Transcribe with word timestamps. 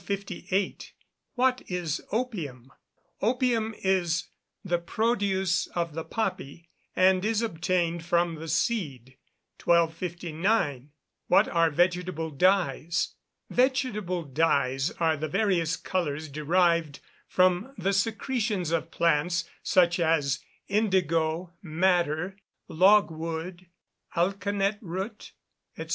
What 1.35 1.61
is 1.67 2.01
opium? 2.11 2.71
Opium 3.21 3.75
is 3.83 4.29
the 4.65 4.79
produce 4.79 5.67
of 5.75 5.93
the 5.93 6.03
poppy, 6.03 6.71
and 6.95 7.23
is 7.23 7.43
obtained 7.43 8.03
from 8.03 8.33
the 8.33 8.47
seed. 8.47 9.17
1259. 9.63 10.89
What 11.27 11.47
are 11.49 11.69
vegetable 11.69 12.31
dyes? 12.31 13.13
Vegetable 13.51 14.23
dyes 14.23 14.89
are 14.99 15.15
the 15.15 15.27
various 15.29 15.77
colours 15.77 16.29
derived 16.29 16.99
from 17.27 17.71
the 17.77 17.93
secretions 17.93 18.71
of 18.71 18.89
plants, 18.89 19.47
such 19.61 19.99
as 19.99 20.39
indigo, 20.67 21.53
madder, 21.61 22.37
logwood, 22.67 23.67
alkanet 24.15 24.79
root, 24.81 25.33
_&c. 25.77 25.89